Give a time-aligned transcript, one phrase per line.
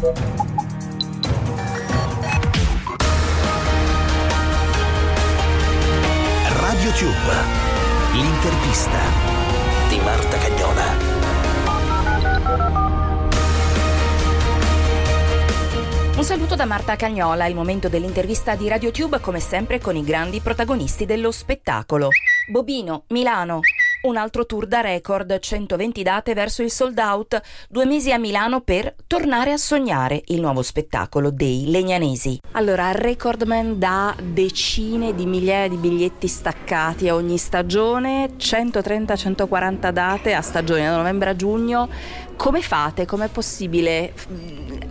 [0.00, 0.12] Radio
[6.92, 7.34] Tube,
[8.12, 9.00] l'intervista
[9.88, 10.84] di Marta Cagnola.
[16.14, 20.38] Un saluto da Marta Cagnola, il momento dell'intervista di RadioTube come sempre con i grandi
[20.38, 22.10] protagonisti dello spettacolo.
[22.48, 23.62] Bobino, Milano,
[24.02, 28.60] un altro tour da record, 120 date verso il sold out, due mesi a Milano
[28.60, 32.38] per tornare a sognare il nuovo spettacolo dei Legnanesi.
[32.52, 40.42] Allora, Recordman dà decine di migliaia di biglietti staccati a ogni stagione, 130-140 date a
[40.42, 41.88] stagione da novembre a giugno.
[42.36, 43.04] Come fate?
[43.04, 44.12] Com'è possibile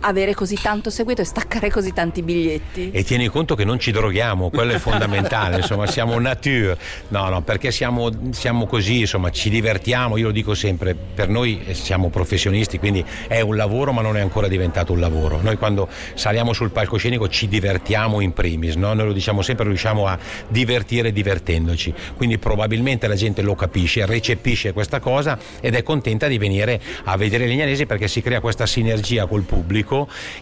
[0.00, 2.90] avere così tanto seguito e staccare così tanti biglietti?
[2.90, 6.76] E tieni conto che non ci droghiamo, quello è fondamentale, insomma, siamo nature.
[7.08, 11.62] No, no, perché siamo, siamo così insomma ci divertiamo, io lo dico sempre, per noi
[11.72, 15.40] siamo professionisti, quindi è un lavoro ma non è ancora diventato un lavoro.
[15.40, 18.94] Noi quando saliamo sul palcoscenico ci divertiamo in primis, no?
[18.94, 24.72] noi lo diciamo sempre, riusciamo a divertire divertendoci, quindi probabilmente la gente lo capisce, recepisce
[24.72, 29.26] questa cosa ed è contenta di venire a vedere Legnanesi perché si crea questa sinergia
[29.26, 29.87] col pubblico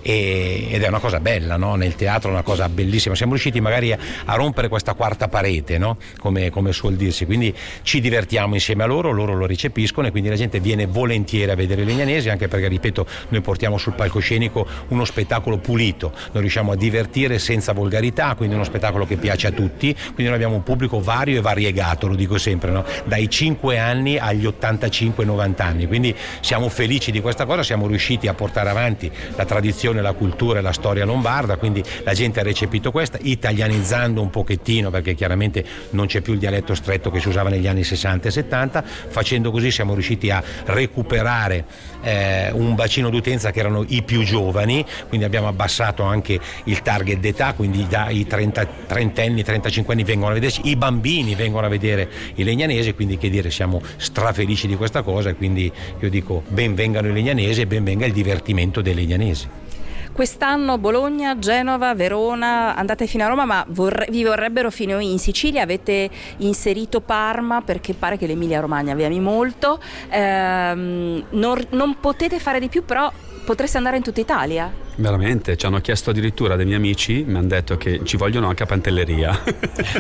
[0.02, 1.74] e, ed è una cosa bella, no?
[1.76, 5.78] nel teatro è una cosa bellissima, siamo riusciti magari a, a rompere questa quarta parete,
[5.78, 5.98] no?
[6.18, 10.28] come, come suol dirsi, quindi ci divertiamo insieme a loro, loro lo recepiscono e quindi
[10.28, 15.04] la gente viene volentieri a vedere Legnanesi anche perché, ripeto, noi portiamo sul palcoscenico uno
[15.04, 19.92] spettacolo pulito, noi riusciamo a divertire senza volgarità, quindi uno spettacolo che piace a tutti,
[19.94, 22.84] quindi noi abbiamo un pubblico vario e variegato, lo dico sempre, no?
[23.04, 28.34] dai 5 anni agli 85-90 anni, quindi siamo felici di questa cosa, siamo riusciti a
[28.34, 32.90] portare avanti la tradizione, la cultura e la storia lombarda, quindi la gente ha recepito
[32.90, 37.50] questa, italianizzando un pochettino perché chiaramente non c'è più il dialetto stretto che si usava
[37.50, 41.64] negli anni 60 e 70, facendo così siamo riusciti a recuperare
[42.02, 47.18] eh, un bacino d'utenza che erano i più giovani, quindi abbiamo abbassato anche il target
[47.18, 51.68] d'età, quindi i 30, 30 anni, 35 anni vengono a vederci, i bambini vengono a
[51.68, 55.70] vedere i legnanesi, quindi che dire siamo strafelici di questa cosa e quindi
[56.00, 59.25] io dico ben vengano i legnanesi e ben venga il divertimento dei legnanesi.
[60.12, 65.62] Quest'anno Bologna, Genova, Verona, andate fino a Roma, ma vorre- vi vorrebbero fino in Sicilia.
[65.62, 69.78] Avete inserito Parma perché pare che l'Emilia Romagna vi ami molto.
[70.08, 73.12] Ehm, non, non potete fare di più, però
[73.44, 74.84] potreste andare in tutta Italia.
[74.98, 78.62] Veramente, ci hanno chiesto addirittura dei miei amici, mi hanno detto che ci vogliono anche
[78.62, 79.42] a Pantelleria.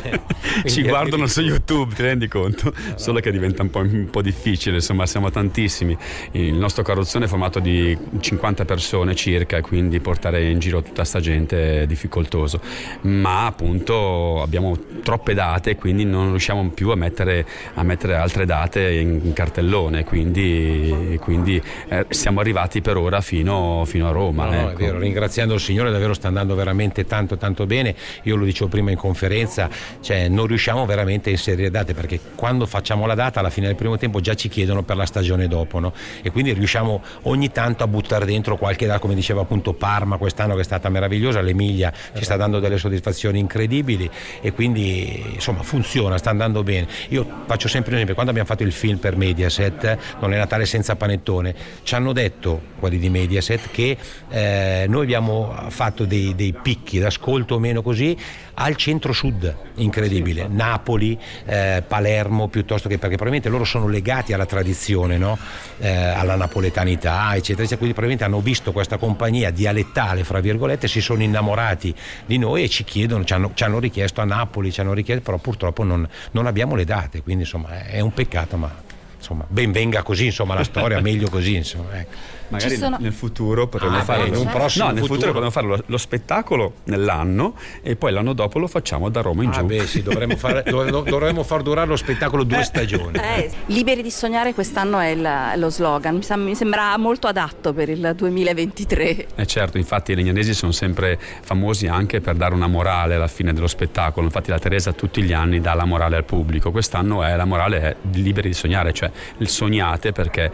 [0.64, 2.72] ci guardano su YouTube, ti rendi conto?
[2.94, 5.94] Solo che diventa un po', un po', difficile, insomma siamo tantissimi.
[6.32, 11.20] Il nostro carrozzone è formato di 50 persone circa quindi portare in giro tutta sta
[11.20, 12.60] gente è difficoltoso.
[13.02, 18.92] Ma appunto abbiamo troppe date quindi non riusciamo più a mettere, a mettere altre date
[18.92, 24.46] in, in cartellone, quindi, quindi eh, siamo arrivati per ora fino, fino a Roma.
[24.46, 28.44] No, ecco vero, ringraziando il Signore davvero sta andando veramente tanto tanto bene, io lo
[28.44, 29.68] dicevo prima in conferenza,
[30.00, 33.76] cioè non riusciamo veramente a inserire date perché quando facciamo la data alla fine del
[33.76, 35.92] primo tempo già ci chiedono per la stagione dopo no?
[36.22, 40.54] e quindi riusciamo ogni tanto a buttare dentro qualche data come diceva appunto Parma quest'anno
[40.54, 44.08] che è stata meravigliosa, l'Emilia ci sta dando delle soddisfazioni incredibili
[44.40, 46.86] e quindi insomma funziona, sta andando bene.
[47.08, 50.66] Io faccio sempre un esempio, quando abbiamo fatto il film per Mediaset, non è Natale
[50.66, 53.96] senza panettone, ci hanno detto quelli di Mediaset che
[54.28, 58.16] eh, eh, noi abbiamo fatto dei, dei picchi d'ascolto o meno così
[58.54, 65.18] al centro-sud, incredibile, Napoli, eh, Palermo, piuttosto che perché probabilmente loro sono legati alla tradizione,
[65.18, 65.38] no?
[65.78, 71.00] eh, alla napoletanità, eccetera, eccetera, quindi probabilmente hanno visto questa compagnia dialettale, fra virgolette, si
[71.00, 71.94] sono innamorati
[72.24, 75.22] di noi e ci chiedono, ci hanno, ci hanno richiesto a Napoli, ci hanno richiesto,
[75.22, 78.85] però purtroppo non, non abbiamo le date, quindi insomma è un peccato, ma
[79.26, 81.98] insomma ben venga così, insomma la storia, meglio così, insomma.
[81.98, 82.34] Ecco.
[82.48, 82.96] Magari sono...
[83.00, 85.98] nel futuro potremmo ah, fare beh, un prossimo no, nel futuro, potremmo fare lo, lo,
[85.98, 89.64] spettacolo nell'anno e poi l'anno dopo lo facciamo da Roma in ah, giù.
[89.64, 92.64] Beh, sì, dovremmo, fare, dovremmo far durare lo spettacolo due eh.
[92.64, 93.18] stagioni.
[93.18, 97.88] Eh, liberi di sognare quest'anno è il, lo slogan, mi, mi, sembra molto adatto per
[97.88, 99.26] il 2023.
[99.34, 103.52] Eh certo, infatti i legnanesi sono sempre famosi anche per dare una morale alla fine
[103.52, 107.34] dello spettacolo, infatti la Teresa tutti gli anni dà la morale al pubblico, quest'anno è
[107.34, 109.10] la morale è liberi di sognare, cioè
[109.44, 110.50] sognate perché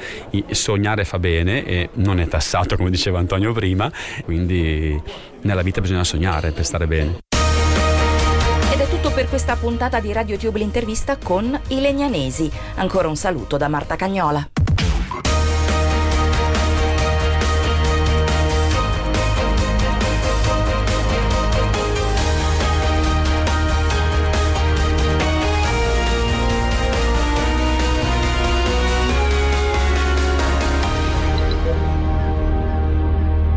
[0.50, 3.90] sognare fa bene e non è tassato come diceva Antonio prima,
[4.24, 5.00] quindi
[5.42, 7.18] nella vita bisogna sognare per stare bene.
[8.72, 12.50] Ed è tutto per questa puntata di Radio Tube l'intervista con i Legnanesi.
[12.76, 14.51] Ancora un saluto da Marta Cagnola.